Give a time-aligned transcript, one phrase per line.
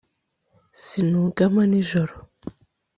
[0.83, 2.15] Sinugama nijoro